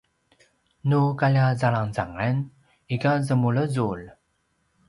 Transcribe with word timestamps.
nu 0.93 1.01
kaljazalangezangan 1.19 2.39
ika 2.97 3.11
zemulezul 3.27 4.01